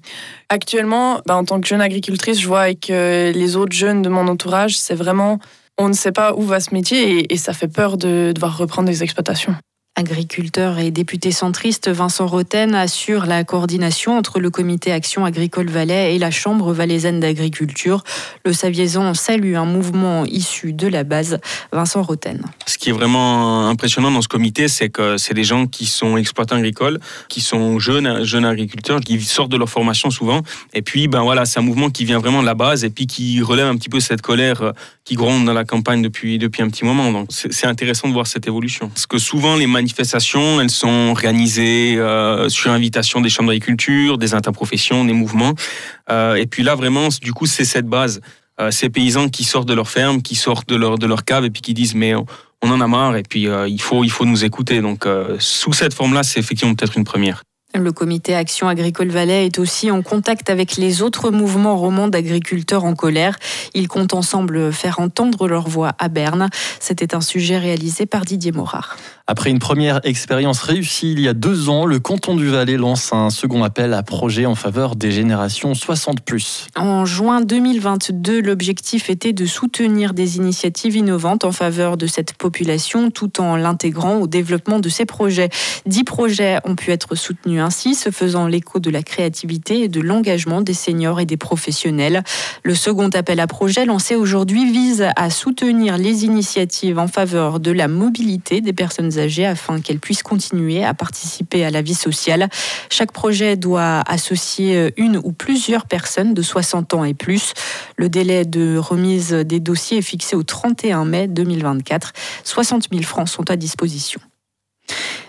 actuellement, 0.49 1.21
bah, 1.25 1.35
en 1.35 1.45
tant 1.45 1.61
que 1.61 1.67
jeune 1.67 1.81
agricultrice, 1.81 2.41
je 2.41 2.47
vois 2.47 2.61
avec 2.61 2.87
les 2.89 3.55
autres 3.55 3.75
jeunes 3.75 4.01
de 4.01 4.09
mon 4.09 4.27
entourage, 4.27 4.77
c'est 4.77 4.95
vraiment, 4.95 5.39
on 5.77 5.87
ne 5.87 5.93
sait 5.93 6.11
pas 6.11 6.33
où 6.33 6.41
va 6.41 6.59
ce 6.59 6.73
métier 6.73 7.19
et, 7.19 7.33
et 7.33 7.37
ça 7.37 7.53
fait 7.53 7.67
peur 7.67 7.97
de 7.97 8.31
devoir 8.33 8.57
reprendre 8.57 8.89
des 8.89 9.03
exploitations. 9.03 9.55
Agriculteur 9.99 10.79
et 10.79 10.91
député 10.91 11.33
centriste, 11.33 11.89
Vincent 11.89 12.25
Roten 12.25 12.73
assure 12.73 13.25
la 13.25 13.43
coordination 13.43 14.17
entre 14.17 14.39
le 14.39 14.49
comité 14.49 14.93
Action 14.93 15.25
Agricole 15.25 15.67
Valais 15.67 16.15
et 16.15 16.19
la 16.19 16.31
Chambre 16.31 16.71
valaisanne 16.71 17.19
d'agriculture. 17.19 18.05
Le 18.45 18.53
Saviezan 18.53 19.13
salue 19.13 19.55
un 19.55 19.65
mouvement 19.65 20.23
issu 20.23 20.71
de 20.71 20.87
la 20.87 21.03
base. 21.03 21.41
Vincent 21.73 22.01
Roten. 22.01 22.41
Ce 22.65 22.77
qui 22.77 22.91
est 22.91 22.93
vraiment 22.93 23.67
impressionnant 23.67 24.09
dans 24.09 24.21
ce 24.21 24.29
comité, 24.29 24.69
c'est 24.69 24.87
que 24.87 25.17
c'est 25.17 25.33
des 25.33 25.43
gens 25.43 25.67
qui 25.67 25.85
sont 25.85 26.15
exploitants 26.15 26.55
agricoles, 26.55 27.01
qui 27.27 27.41
sont 27.41 27.77
jeunes, 27.77 28.07
agriculteurs, 28.07 29.01
qui 29.01 29.19
sortent 29.19 29.51
de 29.51 29.57
leur 29.57 29.69
formation 29.69 30.11
souvent. 30.11 30.43
Et 30.73 30.81
puis, 30.81 31.09
ben 31.09 31.23
voilà, 31.23 31.43
c'est 31.43 31.59
un 31.59 31.63
mouvement 31.63 31.89
qui 31.89 32.05
vient 32.05 32.19
vraiment 32.19 32.39
de 32.39 32.45
la 32.45 32.55
base 32.55 32.85
et 32.85 32.89
puis 32.89 33.05
qui 33.05 33.41
relève 33.41 33.67
un 33.67 33.75
petit 33.75 33.89
peu 33.89 33.99
cette 33.99 34.21
colère 34.21 34.61
euh, 34.61 34.71
qui 35.03 35.15
gronde 35.15 35.43
dans 35.43 35.53
la 35.53 35.65
campagne 35.65 36.01
depuis, 36.01 36.37
depuis 36.37 36.63
un 36.63 36.69
petit 36.69 36.85
moment. 36.85 37.11
Donc, 37.11 37.27
c'est 37.31 37.67
intéressant 37.67 38.07
de 38.07 38.13
voir 38.13 38.27
cette 38.27 38.47
évolution. 38.47 38.87
Parce 38.87 39.05
que 39.05 39.17
souvent, 39.17 39.57
les 39.57 39.67
manifestations, 39.67 39.88
elles 40.61 40.69
sont 40.69 41.09
organisées 41.09 41.97
euh, 41.97 42.49
sur 42.49 42.71
invitation 42.71 43.21
des 43.21 43.29
chambres 43.29 43.49
d'agriculture, 43.49 44.17
des 44.17 44.33
interprofessions, 44.33 45.05
des 45.05 45.13
mouvements. 45.13 45.53
Euh, 46.09 46.35
et 46.35 46.45
puis 46.45 46.63
là, 46.63 46.75
vraiment, 46.75 47.09
du 47.21 47.33
coup, 47.33 47.45
c'est 47.45 47.65
cette 47.65 47.87
base. 47.87 48.21
Euh, 48.59 48.71
ces 48.71 48.89
paysans 48.89 49.29
qui 49.29 49.43
sortent 49.43 49.67
de 49.67 49.73
leur 49.73 49.89
ferme, 49.89 50.21
qui 50.21 50.35
sortent 50.35 50.67
de 50.67 50.75
leur, 50.75 50.97
de 50.97 51.07
cave 51.21 51.45
et 51.45 51.49
puis 51.49 51.61
qui 51.61 51.73
disent 51.73 51.95
mais 51.95 52.13
on 52.15 52.71
en 52.71 52.81
a 52.81 52.87
marre 52.87 53.15
et 53.15 53.23
puis 53.23 53.47
il, 53.67 53.81
faut, 53.81 54.03
il 54.03 54.11
faut 54.11 54.25
nous 54.25 54.43
écouter. 54.43 54.81
Donc 54.81 55.07
sous 55.39 55.71
cette 55.71 55.93
forme-là, 55.93 56.23
c'est 56.23 56.41
effectivement 56.41 56.75
peut-être 56.75 56.97
une 56.97 57.05
première. 57.05 57.43
Le 57.75 57.91
comité 57.91 58.33
Action 58.33 58.67
Agricole 58.67 59.09
Valais 59.09 59.45
est 59.45 59.59
aussi 59.59 59.91
en 59.91 60.01
contact 60.01 60.49
avec 60.49 60.75
les 60.75 61.03
autres 61.03 61.29
mouvements 61.29 61.77
romans 61.77 62.07
d'agriculteurs 62.07 62.83
en 62.83 62.95
colère. 62.95 63.37
Ils 63.75 63.87
comptent 63.87 64.15
ensemble 64.15 64.73
faire 64.73 64.99
entendre 64.99 65.47
leur 65.47 65.69
voix 65.69 65.91
à 65.99 66.09
Berne. 66.09 66.49
C'était 66.79 67.13
un 67.13 67.21
sujet 67.21 67.59
réalisé 67.59 68.07
par 68.07 68.25
Didier 68.25 68.51
Morard. 68.51 68.97
Après 69.27 69.51
une 69.51 69.59
première 69.59 69.99
expérience 70.03 70.61
réussie 70.61 71.11
il 71.11 71.19
y 71.19 71.27
a 71.27 71.35
deux 71.35 71.69
ans, 71.69 71.85
le 71.85 71.99
canton 71.99 72.35
du 72.35 72.47
Valais 72.47 72.77
lance 72.77 73.13
un 73.13 73.29
second 73.29 73.63
appel 73.63 73.93
à 73.93 74.01
projet 74.01 74.47
en 74.47 74.55
faveur 74.55 74.95
des 74.95 75.11
générations 75.11 75.73
60+. 75.73 76.69
En 76.75 77.05
juin 77.05 77.41
2022, 77.41 78.41
l'objectif 78.41 79.11
était 79.11 79.33
de 79.33 79.45
soutenir 79.45 80.15
des 80.15 80.37
initiatives 80.37 80.95
innovantes 80.95 81.45
en 81.45 81.51
faveur 81.51 81.97
de 81.97 82.07
cette 82.07 82.33
population 82.33 83.11
tout 83.11 83.39
en 83.39 83.55
l'intégrant 83.55 84.15
au 84.15 84.25
développement 84.25 84.79
de 84.79 84.89
ces 84.89 85.05
projets. 85.05 85.49
Dix 85.85 86.03
projets 86.03 86.57
ont 86.63 86.75
pu 86.75 86.89
être 86.89 87.13
soutenus 87.13 87.58
ainsi, 87.59 87.95
se 87.95 88.11
faisant 88.11 88.47
l'écho 88.47 88.79
de 88.79 88.89
la 88.89 89.03
créativité 89.03 89.83
et 89.83 89.87
de 89.87 90.01
l'engagement 90.01 90.61
des 90.61 90.73
seniors 90.73 91.19
et 91.19 91.25
des 91.25 91.37
professionnels. 91.37 92.23
Le 92.63 92.75
second 92.75 93.09
appel 93.09 93.39
à 93.39 93.47
projet 93.47 93.85
lancé 93.85 94.15
aujourd'hui 94.15 94.71
vise 94.71 95.05
à 95.15 95.29
soutenir 95.29 95.97
les 95.97 96.25
initiatives 96.25 96.99
en 96.99 97.07
faveur 97.07 97.59
de 97.59 97.71
la 97.71 97.87
mobilité 97.87 98.61
des 98.61 98.73
personnes 98.73 99.17
âgées 99.19 99.45
afin 99.45 99.81
qu'elles 99.81 99.99
puissent 99.99 100.23
continuer 100.23 100.83
à 100.83 100.93
participer 100.93 101.65
à 101.65 101.69
la 101.69 101.81
vie 101.81 101.95
sociale. 101.95 102.49
Chaque 102.89 103.11
projet 103.11 103.55
doit 103.55 104.01
associer 104.07 104.93
une 104.97 105.17
ou 105.17 105.31
plusieurs 105.31 105.85
personnes 105.85 106.33
de 106.33 106.41
60 106.41 106.93
ans 106.93 107.03
et 107.03 107.13
plus. 107.13 107.53
Le 107.97 108.09
délai 108.09 108.45
de 108.45 108.77
remise 108.77 109.31
des 109.31 109.59
dossiers 109.59 109.99
est 109.99 110.01
fixé 110.01 110.35
au 110.35 110.43
31 110.43 111.05
mai 111.05 111.27
2024. 111.27 112.13
60 112.43 112.87
000 112.91 113.03
francs 113.03 113.29
sont 113.29 113.49
à 113.49 113.55
disposition. 113.55 114.19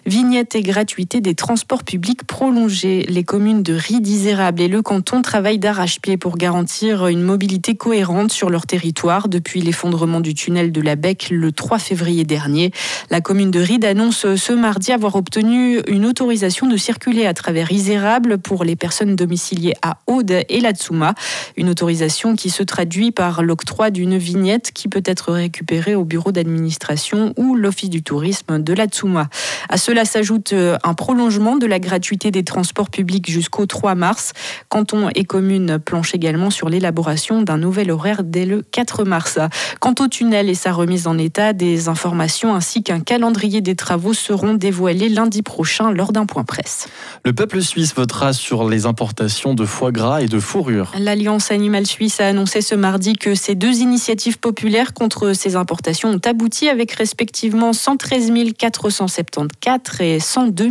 Vignette 0.06 0.54
et 0.54 0.62
gratuité 0.62 1.20
des 1.20 1.34
transports 1.34 1.84
publics 1.84 2.24
prolongés. 2.24 3.04
Les 3.08 3.24
communes 3.24 3.62
de 3.62 3.74
Ridisérable 3.74 4.62
et 4.62 4.68
le 4.68 4.82
canton 4.82 5.22
travaillent 5.22 5.58
d'arrache-pied 5.58 6.16
pour 6.16 6.36
garantir 6.36 7.06
une 7.06 7.22
mobilité 7.22 7.74
cohérente 7.74 8.32
sur 8.32 8.50
leur 8.50 8.66
territoire 8.66 9.28
depuis 9.28 9.60
l'effondrement 9.60 10.20
du 10.20 10.34
tunnel 10.34 10.72
de 10.72 10.80
la 10.80 10.96
Bec 10.96 11.28
le 11.30 11.52
3 11.52 11.78
février 11.78 12.24
dernier. 12.24 12.70
La 13.10 13.20
commune 13.20 13.50
de 13.50 13.60
Ride 13.60 13.84
annonce 13.84 14.34
ce 14.34 14.52
mardi 14.52 14.92
avoir 14.92 15.16
obtenu 15.16 15.80
une 15.86 16.06
autorisation 16.06 16.66
de 16.66 16.76
circuler 16.76 17.26
à 17.26 17.34
travers 17.34 17.70
Isérable 17.70 18.38
pour 18.38 18.64
les 18.64 18.76
personnes 18.76 19.16
domiciliées 19.16 19.74
à 19.82 19.98
Aude 20.06 20.44
et 20.48 20.60
la 20.60 20.72
Tsuma. 20.72 21.14
Une 21.56 21.68
autorisation 21.68 22.36
qui 22.36 22.50
se 22.50 22.62
traduit 22.62 23.12
par 23.12 23.42
l'octroi 23.42 23.90
d'une 23.90 24.16
vignette 24.16 24.72
qui 24.72 24.88
peut 24.88 25.02
être 25.04 25.32
récupérée 25.32 25.94
au 25.94 26.04
bureau 26.04 26.32
d'administration 26.32 27.34
ou 27.36 27.54
l'office 27.54 27.90
du 27.90 28.02
tourisme 28.02 28.62
de 28.62 28.72
la 28.72 28.86
Tsuma. 28.86 29.28
À 29.68 29.76
cela 29.76 29.99
s'ajoute 30.04 30.52
euh, 30.52 30.76
un 30.84 30.94
prolongement 30.94 31.56
de 31.56 31.66
la 31.66 31.78
gratuité 31.78 32.30
des 32.30 32.44
transports 32.44 32.90
publics 32.90 33.30
jusqu'au 33.30 33.66
3 33.66 33.94
mars. 33.94 34.32
Canton 34.68 35.08
et 35.14 35.24
communes 35.24 35.78
planchent 35.78 36.14
également 36.14 36.50
sur 36.50 36.68
l'élaboration 36.68 37.42
d'un 37.42 37.58
nouvel 37.58 37.90
horaire 37.90 38.22
dès 38.24 38.46
le 38.46 38.62
4 38.62 39.04
mars. 39.04 39.38
Quant 39.80 39.94
au 40.00 40.08
tunnel 40.08 40.48
et 40.48 40.54
sa 40.54 40.72
remise 40.72 41.06
en 41.06 41.18
état, 41.18 41.52
des 41.52 41.88
informations 41.88 42.54
ainsi 42.54 42.82
qu'un 42.82 43.00
calendrier 43.00 43.60
des 43.60 43.74
travaux 43.74 44.14
seront 44.14 44.54
dévoilés 44.54 45.08
lundi 45.08 45.42
prochain 45.42 45.90
lors 45.90 46.12
d'un 46.12 46.26
point 46.26 46.44
presse. 46.44 46.88
Le 47.24 47.32
peuple 47.32 47.62
suisse 47.62 47.94
votera 47.94 48.32
sur 48.32 48.68
les 48.68 48.86
importations 48.86 49.54
de 49.54 49.64
foie 49.64 49.92
gras 49.92 50.22
et 50.22 50.28
de 50.28 50.38
fourrure. 50.38 50.92
L'Alliance 50.98 51.50
animale 51.50 51.86
suisse 51.86 52.20
a 52.20 52.28
annoncé 52.28 52.60
ce 52.60 52.74
mardi 52.74 53.14
que 53.14 53.34
ces 53.34 53.54
deux 53.54 53.80
initiatives 53.80 54.38
populaires 54.38 54.94
contre 54.94 55.32
ces 55.32 55.56
importations 55.56 56.10
ont 56.10 56.20
abouti 56.24 56.68
avec 56.68 56.92
respectivement 56.92 57.72
113 57.72 58.30
474 58.58 59.79
et 60.00 60.20
102 60.20 60.68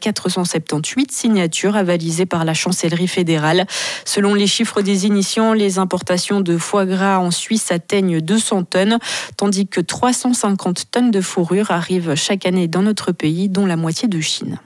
478 0.00 1.12
signatures 1.12 1.76
avalisées 1.76 2.26
par 2.26 2.44
la 2.44 2.54
chancellerie 2.54 3.08
fédérale. 3.08 3.66
Selon 4.04 4.34
les 4.34 4.46
chiffres 4.46 4.82
des 4.82 5.06
initiants, 5.06 5.52
les 5.52 5.78
importations 5.78 6.40
de 6.40 6.56
foie 6.56 6.86
gras 6.86 7.18
en 7.18 7.30
Suisse 7.30 7.70
atteignent 7.72 8.20
200 8.20 8.64
tonnes, 8.64 8.98
tandis 9.36 9.66
que 9.66 9.80
350 9.80 10.90
tonnes 10.90 11.10
de 11.10 11.20
fourrure 11.20 11.70
arrivent 11.70 12.14
chaque 12.14 12.46
année 12.46 12.68
dans 12.68 12.82
notre 12.82 13.12
pays, 13.12 13.48
dont 13.48 13.66
la 13.66 13.76
moitié 13.76 14.08
de 14.08 14.20
Chine. 14.20 14.58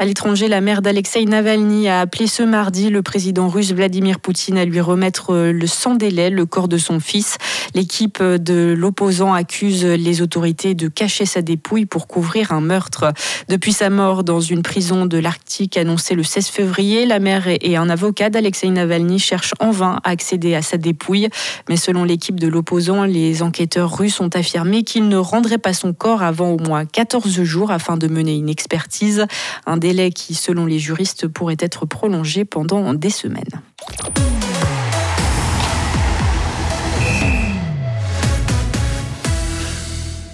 À 0.00 0.06
l'étranger, 0.06 0.48
la 0.48 0.62
mère 0.62 0.80
d'Alexei 0.80 1.26
Navalny 1.26 1.86
a 1.86 2.00
appelé 2.00 2.26
ce 2.26 2.42
mardi 2.42 2.88
le 2.88 3.02
président 3.02 3.48
russe 3.48 3.74
Vladimir 3.74 4.18
Poutine 4.18 4.56
à 4.56 4.64
lui 4.64 4.80
remettre 4.80 5.34
euh, 5.34 5.52
le 5.52 5.66
sans 5.66 5.94
délai 5.94 6.30
le 6.30 6.46
corps 6.46 6.68
de 6.68 6.78
son 6.78 7.00
fils. 7.00 7.36
L'équipe 7.74 8.22
de 8.22 8.74
l'opposant 8.74 9.34
accuse 9.34 9.84
les 9.84 10.22
autorités 10.22 10.74
de 10.74 10.88
cacher 10.88 11.26
sa 11.26 11.42
dépouille 11.42 11.84
pour 11.84 12.06
couvrir 12.06 12.52
un 12.52 12.62
meurtre. 12.62 13.12
Depuis 13.50 13.74
sa 13.74 13.90
mort 13.90 14.24
dans 14.24 14.40
une 14.40 14.62
prison 14.62 15.04
de 15.04 15.18
l'Arctique 15.18 15.76
annoncée 15.76 16.14
le 16.14 16.22
16 16.22 16.46
février, 16.46 17.04
la 17.04 17.18
mère 17.18 17.46
et 17.46 17.76
un 17.76 17.90
avocat 17.90 18.30
d'Alexei 18.30 18.70
Navalny 18.70 19.18
cherchent 19.18 19.52
en 19.60 19.70
vain 19.70 20.00
à 20.02 20.08
accéder 20.08 20.54
à 20.54 20.62
sa 20.62 20.78
dépouille. 20.78 21.28
Mais 21.68 21.76
selon 21.76 22.04
l'équipe 22.04 22.40
de 22.40 22.48
l'opposant, 22.48 23.04
les 23.04 23.42
enquêteurs 23.42 23.98
russes 23.98 24.18
ont 24.20 24.30
affirmé 24.32 24.82
qu'ils 24.82 25.08
ne 25.08 25.18
rendraient 25.18 25.58
pas 25.58 25.74
son 25.74 25.92
corps 25.92 26.22
avant 26.22 26.52
au 26.52 26.58
moins 26.58 26.86
14 26.86 27.42
jours 27.42 27.70
afin 27.70 27.98
de 27.98 28.08
mener 28.08 28.34
une 28.34 28.48
expertise. 28.48 29.26
Un 29.66 29.76
délai 29.76 29.89
qui, 30.10 30.34
selon 30.34 30.66
les 30.66 30.78
juristes, 30.78 31.26
pourrait 31.26 31.56
être 31.58 31.86
prolongé 31.86 32.44
pendant 32.44 32.94
des 32.94 33.10
semaines. 33.10 33.62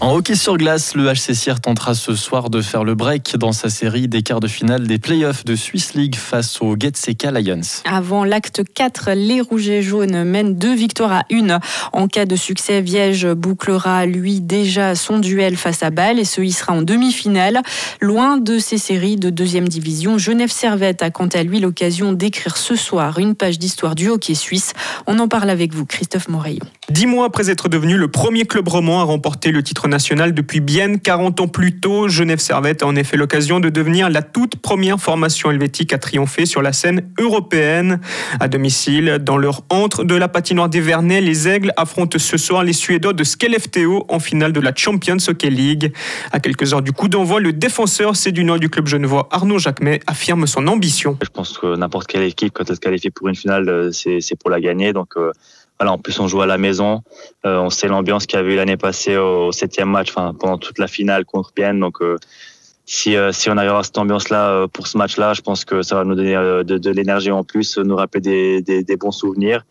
En 0.07 0.15
hockey 0.15 0.37
sur 0.37 0.57
glace, 0.57 0.95
le 0.95 1.13
HC 1.13 1.35
Sierre 1.35 1.61
tentera 1.61 1.93
ce 1.93 2.15
soir 2.15 2.49
de 2.49 2.63
faire 2.63 2.85
le 2.85 2.95
break 2.95 3.37
dans 3.39 3.51
sa 3.51 3.69
série 3.69 4.07
des 4.07 4.23
quarts 4.23 4.39
de 4.39 4.47
finale 4.47 4.87
des 4.87 5.01
playoffs 5.01 5.45
de 5.45 5.57
Swiss 5.57 5.95
League 5.95 6.15
face 6.15 6.63
aux 6.63 6.77
Getseka 6.79 7.33
Lions. 7.33 7.83
Avant 7.85 8.23
l'acte 8.23 8.63
4, 8.73 9.11
les 9.17 9.41
Rouges 9.41 9.69
et 9.69 9.83
Jaunes 9.83 10.23
mènent 10.23 10.55
deux 10.55 10.77
victoires 10.77 11.11
à 11.11 11.23
une. 11.29 11.59
En 11.93 12.07
cas 12.07 12.25
de 12.25 12.37
succès, 12.37 12.83
Viège 12.83 13.27
bouclera 13.27 14.07
lui 14.07 14.41
déjà 14.41 14.95
son 14.95 15.19
duel 15.19 15.57
face 15.57 15.83
à 15.83 15.91
Bâle 15.91 16.21
et 16.21 16.25
se 16.25 16.41
hissera 16.41 16.73
en 16.73 16.83
demi-finale. 16.83 17.63
Loin 18.01 18.37
de 18.37 18.61
ces 18.61 18.79
séries 18.79 19.17
de 19.17 19.29
deuxième 19.29 19.67
division, 19.67 20.19
Genève 20.19 20.53
Servette 20.53 21.03
a 21.03 21.11
quant 21.11 21.27
à 21.27 21.43
lui 21.43 21.59
l'occasion 21.59 22.13
d'écrire 22.13 22.59
ce 22.59 22.77
soir 22.77 23.19
une 23.19 23.35
page 23.35 23.59
d'histoire 23.59 23.97
du 23.97 24.09
hockey 24.09 24.35
suisse. 24.35 24.73
On 25.09 25.19
en 25.19 25.27
parle 25.27 25.51
avec 25.51 25.75
vous, 25.75 25.85
Christophe 25.85 26.29
Moreillon. 26.29 26.65
Dix 26.89 27.07
mois 27.07 27.27
après 27.27 27.51
être 27.51 27.69
devenu 27.69 27.97
le 27.97 28.07
premier 28.07 28.45
club 28.45 28.69
roman 28.69 29.01
à 29.01 29.03
remporter 29.03 29.51
le 29.51 29.61
titre 29.61 29.89
national 29.89 30.33
depuis 30.33 30.61
bien 30.61 30.99
40 30.99 31.41
ans 31.41 31.49
plus 31.49 31.81
tôt, 31.81 32.07
Genève 32.07 32.39
Servette 32.39 32.85
a 32.85 32.87
en 32.87 32.95
effet 32.95 33.17
l'occasion 33.17 33.59
de 33.59 33.71
devenir 33.71 34.09
la 34.09 34.23
toute 34.23 34.55
première 34.55 35.01
formation 35.01 35.51
helvétique 35.51 35.93
à 35.93 35.99
triompher 35.99 36.47
sur 36.47 36.63
la 36.63 36.73
scène 36.73 37.11
européenne. 37.19 37.99
À 38.39 38.47
domicile, 38.47 39.19
dans 39.21 39.37
leur 39.37 39.63
antre 39.69 40.05
de 40.05 40.15
la 40.15 40.29
patinoire 40.29 40.69
des 40.69 40.81
les 40.81 41.49
Aigles 41.49 41.73
affrontent 41.77 42.21
ce 42.21 42.37
soir 42.37 42.63
les 42.63 42.73
Suédois 42.73 43.15
de 43.15 43.25
Skellefteå 43.25 44.07
en 44.09 44.21
finale 44.21 44.53
de 44.53 44.61
la 44.61 44.73
Champions 44.73 45.17
Hockey 45.27 45.51
League. 45.51 45.93
À 46.31 46.39
quelques 46.39 46.73
heures 46.73 46.83
du 46.83 46.93
coup 46.93 47.09
d'envoi, 47.09 47.41
le 47.41 47.53
défenseur 47.53 48.13
nord 48.37 48.61
du 48.61 48.71
club 48.71 48.87
genevois 48.87 49.29
Arnaud 49.33 49.59
Jacquemet 49.59 49.99
affirme 50.07 50.47
son 50.47 50.69
ambition. 50.69 51.19
Je 51.21 51.31
pense 51.31 51.59
que 51.59 51.75
n'importe 51.75 52.07
quelle 52.07 52.23
équipe, 52.23 52.53
quand 52.53 52.71
elle 52.71 52.77
se 52.77 52.81
qualifie 52.81 53.11
pour 53.11 53.27
une 53.27 53.35
finale, 53.35 53.69
euh, 53.69 53.91
c'est 53.91 54.39
pour 54.39 54.51
la 54.51 54.61
gagner. 54.61 54.93
Donc 54.93 55.17
euh, 55.17 55.33
voilà, 55.79 55.93
en 55.93 55.99
plus 55.99 56.19
on 56.21 56.29
joue 56.29 56.41
à 56.43 56.47
la 56.47 56.59
maison. 56.59 57.03
Euh, 57.45 57.59
on 57.59 57.71
sait 57.71 57.89
l'ambiance 57.89 58.27
qu'il 58.27 58.39
y 58.39 58.41
avait 58.41 58.55
eu 58.55 58.57
l'année 58.57 58.77
passée 58.77 59.17
au, 59.17 59.53
septième 59.53 59.91
match, 59.91 60.11
enfin 60.11 60.35
pendant 60.35 60.59
toute 60.59 60.79
la 60.79 60.87
finale 60.87 61.25
contre 61.25 61.53
Bienne. 61.55 61.81
Donc 61.81 62.01
euh, 62.01 62.19
si, 62.87 63.17
euh, 63.17 63.33
si 63.33 63.51
on 63.51 63.57
arrive 63.57 63.73
à 63.73 63.83
cette 63.83 63.99
ambiance-là 63.99 64.67
pour 64.73 64.87
ce 64.87 64.97
match-là, 64.97 65.35
je 65.35 65.43
pense 65.43 65.65
que 65.65 65.83
ça 65.83 65.97
va 65.97 66.05
nous 66.05 66.15
donner 66.15 66.35
de, 66.35 66.79
de 66.79 66.91
l'énergie 66.91 67.31
en 67.31 67.45
plus, 67.45 67.79
nous 67.79 67.97
rappeler 67.97 68.21
des, 68.21 68.63
des, 68.63 68.83
des 68.83 68.97
bons 68.97 69.13
souvenirs. 69.13 69.65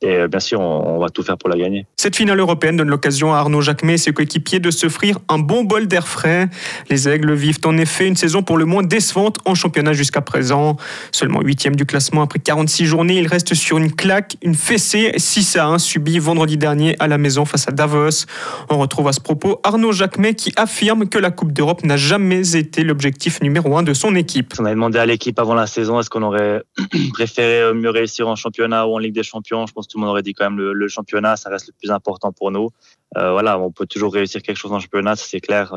Et 0.00 0.14
euh, 0.14 0.28
bien 0.28 0.38
sûr, 0.38 0.60
on, 0.60 0.98
va 0.98 1.08
tout 1.08 1.24
faire 1.24 1.36
pour 1.36 1.48
la 1.48 1.56
gagner. 1.56 1.86
Cette 1.96 2.14
finale 2.14 2.38
européenne 2.38 2.76
donne 2.76 2.88
l'occasion 2.88 3.34
à 3.34 3.38
Arnaud 3.38 3.60
Jacquemet 3.60 3.94
et 3.94 3.98
ses 3.98 4.12
coéquipiers 4.12 4.60
de 4.60 4.70
s'offrir 4.70 5.18
un 5.28 5.38
bon 5.38 5.64
bol 5.64 5.88
d'air 5.88 6.06
frais. 6.06 6.48
Les 6.88 7.08
Aigles 7.08 7.32
vivent 7.32 7.58
en 7.64 7.76
effet 7.76 8.06
une 8.06 8.14
saison 8.14 8.42
pour 8.42 8.58
le 8.58 8.64
moins 8.64 8.84
décevante 8.84 9.38
en 9.44 9.56
championnat 9.56 9.94
jusqu'à 9.94 10.20
présent. 10.20 10.76
Seulement 11.10 11.40
huitième 11.40 11.74
du 11.74 11.84
classement 11.84 12.22
après 12.22 12.38
46 12.38 12.86
journées, 12.86 13.18
ils 13.18 13.26
restent 13.26 13.54
sur 13.54 13.78
une 13.78 13.92
claque, 13.92 14.36
une 14.42 14.54
fessée 14.54 15.12
6 15.16 15.56
à 15.56 15.66
1 15.66 15.78
subie 15.78 16.20
vendredi 16.20 16.56
dernier 16.56 16.94
à 17.00 17.08
la 17.08 17.18
maison 17.18 17.44
face 17.44 17.66
à 17.66 17.72
Davos. 17.72 18.26
On 18.70 18.78
retrouve 18.78 19.08
à 19.08 19.12
ce 19.12 19.20
propos 19.20 19.60
Arnaud 19.64 19.90
Jacquemet 19.90 20.34
qui 20.34 20.52
affirme 20.54 21.08
que 21.08 21.18
la 21.18 21.32
Coupe 21.32 21.52
d'Europe 21.52 21.82
n'a 21.82 21.96
jamais 21.96 22.56
été 22.56 22.84
l'objectif 22.84 23.40
numéro 23.42 23.76
un 23.76 23.82
de 23.82 23.94
son 23.94 24.14
équipe. 24.14 24.54
On 24.60 24.64
avait 24.64 24.74
demandé 24.74 25.00
à 25.00 25.06
l'équipe 25.06 25.38
avant 25.40 25.54
la 25.54 25.66
saison 25.66 25.98
est-ce 25.98 26.10
qu'on 26.10 26.22
aurait 26.22 26.62
préféré 27.12 27.74
mieux 27.74 27.90
réussir 27.90 28.28
en 28.28 28.36
championnat 28.36 28.86
ou 28.86 28.94
en 28.94 28.98
Ligue 28.98 29.14
des 29.14 29.24
Champions? 29.24 29.66
Je 29.66 29.72
pense 29.72 29.87
tout 29.88 29.98
le 29.98 30.02
monde 30.02 30.10
aurait 30.10 30.22
dit 30.22 30.34
quand 30.34 30.44
même 30.44 30.58
le, 30.58 30.72
le 30.72 30.88
championnat, 30.88 31.36
ça 31.36 31.50
reste 31.50 31.68
le 31.68 31.74
plus 31.78 31.90
important 31.90 32.32
pour 32.32 32.50
nous. 32.50 32.70
Euh, 33.16 33.32
voilà, 33.32 33.58
on 33.58 33.72
peut 33.72 33.86
toujours 33.86 34.12
réussir 34.12 34.42
quelque 34.42 34.56
chose 34.56 34.72
en 34.72 34.80
championnat, 34.80 35.16
c'est 35.16 35.40
clair. 35.40 35.72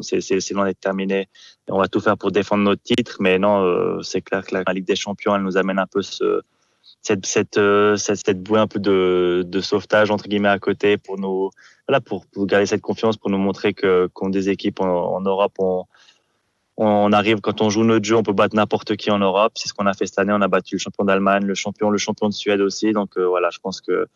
C'est 0.00 0.50
loin 0.52 0.64
d'être 0.64 0.80
terminé. 0.80 1.28
On 1.68 1.78
va 1.78 1.88
tout 1.88 2.00
faire 2.00 2.16
pour 2.16 2.32
défendre 2.32 2.64
notre 2.64 2.82
titre, 2.82 3.16
mais 3.20 3.38
non, 3.38 3.62
euh, 3.62 4.02
c'est 4.02 4.22
clair 4.22 4.44
que 4.44 4.54
la 4.54 4.72
Ligue 4.72 4.86
des 4.86 4.96
Champions, 4.96 5.36
elle 5.36 5.42
nous 5.42 5.56
amène 5.56 5.78
un 5.78 5.86
peu 5.86 6.02
ce, 6.02 6.40
cette, 7.02 7.26
cette, 7.26 7.58
euh, 7.58 7.96
cette, 7.96 8.24
cette 8.24 8.42
bouée 8.42 8.60
un 8.60 8.66
peu 8.66 8.78
de, 8.78 9.44
de 9.46 9.60
sauvetage 9.60 10.10
entre 10.10 10.28
guillemets 10.28 10.48
à 10.48 10.58
côté 10.58 10.96
pour 10.96 11.18
nous, 11.18 11.50
voilà, 11.86 12.00
pour, 12.00 12.24
garder 12.46 12.66
cette 12.66 12.80
confiance, 12.80 13.16
pour 13.16 13.30
nous 13.30 13.38
montrer 13.38 13.74
que 13.74 14.08
contre 14.14 14.32
des 14.32 14.48
équipes 14.48 14.80
en, 14.80 15.14
en 15.14 15.20
Europe, 15.20 15.52
on, 15.58 15.84
on 16.76 17.12
arrive 17.12 17.40
quand 17.40 17.60
on 17.60 17.70
joue 17.70 17.84
notre 17.84 18.04
jeu, 18.04 18.16
on 18.16 18.22
peut 18.22 18.32
battre 18.32 18.56
n'importe 18.56 18.96
qui 18.96 19.10
en 19.10 19.18
Europe. 19.18 19.52
C'est 19.56 19.68
ce 19.68 19.74
qu'on 19.74 19.86
a 19.86 19.94
fait 19.94 20.06
cette 20.06 20.18
année. 20.18 20.32
On 20.32 20.40
a 20.40 20.48
battu 20.48 20.76
le 20.76 20.78
champion 20.78 21.04
d'Allemagne, 21.04 21.44
le 21.44 21.54
champion, 21.54 21.90
le 21.90 21.98
champion 21.98 22.28
de 22.28 22.34
Suède 22.34 22.60
aussi. 22.60 22.92
Donc 22.92 23.16
euh, 23.16 23.26
voilà, 23.26 23.50
je 23.50 23.58
pense 23.58 23.80
que 23.80 24.06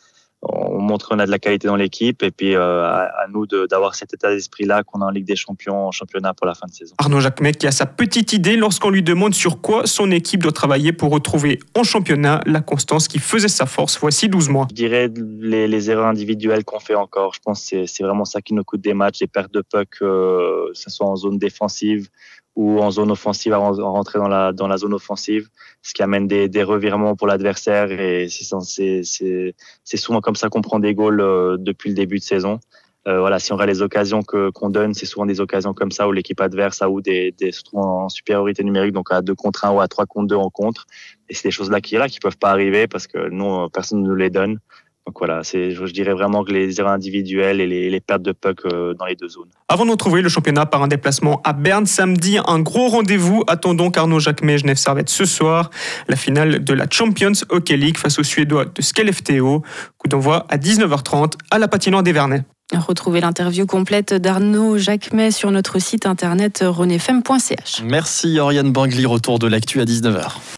on 0.42 0.80
montre 0.80 1.08
qu'on 1.08 1.18
a 1.18 1.26
de 1.26 1.30
la 1.30 1.38
qualité 1.38 1.66
dans 1.66 1.76
l'équipe 1.76 2.22
et 2.22 2.30
puis 2.30 2.54
euh, 2.54 2.84
à, 2.84 3.26
nous 3.32 3.46
d'avoir 3.46 3.94
cet 3.94 4.14
état 4.14 4.30
d'esprit-là 4.30 4.84
qu'on 4.84 5.00
a 5.00 5.06
en 5.06 5.10
Ligue 5.10 5.26
des 5.26 5.34
Champions, 5.34 5.88
en 5.88 5.90
championnat 5.90 6.34
pour 6.34 6.46
la 6.46 6.54
fin 6.54 6.66
de 6.66 6.72
saison. 6.72 6.94
Arnaud 6.98 7.20
Jacquemet 7.20 7.52
qui 7.52 7.66
a 7.66 7.72
sa 7.72 7.86
petite 7.86 8.32
idée 8.32 8.56
lorsqu'on 8.56 8.90
lui 8.90 9.02
demande 9.02 9.34
sur 9.34 9.60
quoi 9.60 9.86
son 9.86 10.10
équipe 10.10 10.42
doit 10.42 10.52
travailler 10.52 10.92
pour 10.92 11.10
retrouver 11.10 11.58
en 11.74 11.82
championnat 11.82 12.42
la 12.46 12.60
constance 12.60 13.08
qui 13.08 13.18
faisait 13.18 13.48
sa 13.48 13.66
force 13.66 13.98
voici 13.98 14.28
12 14.28 14.48
mois. 14.50 14.66
Je 14.70 14.74
dirais 14.74 15.10
les, 15.40 15.66
les 15.66 15.90
erreurs 15.90 16.06
individuelles 16.06 16.64
qu'on 16.64 16.80
fait 16.80 16.94
encore. 16.94 17.34
Je 17.34 17.40
pense 17.40 17.68
que 17.68 17.86
c'est 17.86 18.04
vraiment 18.04 18.24
ça 18.24 18.40
qui 18.42 18.54
nous 18.54 18.64
coûte 18.64 18.82
des 18.82 18.94
matchs, 18.94 19.20
des 19.20 19.26
pertes 19.26 19.52
de 19.52 19.62
puck, 19.62 19.88
euh, 20.02 20.68
que 20.68 20.78
ce 20.78 20.90
soit 20.90 21.06
en 21.06 21.16
zone 21.16 21.38
défensive 21.38 22.08
ou 22.56 22.80
en 22.80 22.90
zone 22.90 23.10
offensive 23.10 23.52
à 23.52 23.58
rentrer 23.58 24.18
dans 24.18 24.28
la, 24.28 24.52
dans 24.52 24.66
la 24.66 24.78
zone 24.78 24.94
offensive, 24.94 25.48
ce 25.82 25.92
qui 25.92 26.02
amène 26.02 26.26
des, 26.26 26.48
des 26.48 26.62
revirements 26.62 27.14
pour 27.14 27.26
l'adversaire 27.26 27.92
et 27.92 28.28
c'est 28.28 29.96
souvent 29.96 30.20
comme 30.22 30.36
ça 30.36 30.48
qu'on 30.48 30.62
prend 30.62 30.78
des 30.78 30.94
goals 30.94 31.20
euh, 31.20 31.56
depuis 31.58 31.90
le 31.90 31.94
début 31.94 32.18
de 32.18 32.24
saison. 32.24 32.58
Euh, 33.06 33.20
voilà, 33.20 33.38
si 33.38 33.52
on 33.52 33.56
regarde 33.56 33.70
les 33.70 33.82
occasions 33.82 34.22
que 34.22 34.50
qu'on 34.50 34.68
donne, 34.68 34.92
c'est 34.94 35.06
souvent 35.06 35.26
des 35.26 35.40
occasions 35.40 35.74
comme 35.74 35.92
ça 35.92 36.08
où 36.08 36.12
l'équipe 36.12 36.40
adverse 36.40 36.82
a 36.82 36.90
ou 36.90 37.00
des, 37.00 37.30
des 37.38 37.52
se 37.52 37.62
trouve 37.62 37.80
en 37.80 38.08
supériorité 38.08 38.64
numérique, 38.64 38.92
donc 38.92 39.12
à 39.12 39.22
2 39.22 39.32
contre 39.36 39.64
1 39.64 39.70
ou 39.70 39.80
à 39.80 39.86
3 39.86 40.06
contre 40.06 40.26
2 40.26 40.34
en 40.34 40.50
contre. 40.50 40.86
Et 41.28 41.34
c'est 41.34 41.46
des 41.46 41.52
choses 41.52 41.70
là 41.70 41.80
qui 41.80 41.94
là 41.96 42.08
qui 42.08 42.18
peuvent 42.18 42.38
pas 42.38 42.50
arriver 42.50 42.88
parce 42.88 43.06
que 43.06 43.28
nous 43.28 43.68
personne 43.68 44.02
ne 44.02 44.08
nous 44.08 44.16
les 44.16 44.30
donne. 44.30 44.58
Donc 45.06 45.18
voilà, 45.18 45.44
c'est, 45.44 45.70
je 45.70 45.84
dirais 45.92 46.14
vraiment 46.14 46.42
que 46.42 46.50
les 46.50 46.80
erreurs 46.80 46.92
individuelles 46.92 47.60
et 47.60 47.88
les, 47.88 48.00
pertes 48.00 48.22
de 48.22 48.32
puck 48.32 48.62
euh, 48.66 48.92
dans 48.94 49.04
les 49.04 49.14
deux 49.14 49.28
zones. 49.28 49.48
Avant 49.68 49.86
de 49.86 49.92
retrouver 49.92 50.20
le 50.20 50.28
championnat 50.28 50.66
par 50.66 50.82
un 50.82 50.88
déplacement 50.88 51.40
à 51.44 51.52
Berne 51.52 51.86
samedi, 51.86 52.38
un 52.44 52.58
gros 52.58 52.88
rendez-vous. 52.88 53.44
attend 53.46 53.74
donc 53.74 53.96
Arnaud 53.96 54.18
Jacquemet, 54.18 54.58
Genève 54.58 54.76
Servette 54.76 55.08
ce 55.08 55.24
soir. 55.24 55.70
La 56.08 56.16
finale 56.16 56.64
de 56.64 56.74
la 56.74 56.86
Champions 56.90 57.32
Hockey 57.50 57.76
League 57.76 57.98
face 57.98 58.18
aux 58.18 58.24
Suédois 58.24 58.64
de 58.64 58.82
Skellefteå. 58.82 59.62
Coup 59.96 60.08
d'envoi 60.08 60.44
à 60.48 60.56
19h30 60.58 61.34
à 61.52 61.58
la 61.58 61.68
patinoire 61.68 62.02
des 62.02 62.12
Vernets. 62.12 62.44
Retrouvez 62.74 63.20
l'interview 63.20 63.64
complète 63.64 64.12
d'Arnaud 64.12 64.76
Jacquemet 64.76 65.30
sur 65.30 65.52
notre 65.52 65.78
site 65.78 66.04
internet 66.04 66.64
renefem.ch. 66.66 67.82
Merci 67.84 68.40
Oriane 68.40 68.72
Bangli, 68.72 69.06
retour 69.06 69.38
de 69.38 69.46
l'actu 69.46 69.80
à 69.80 69.84
19h. 69.84 70.32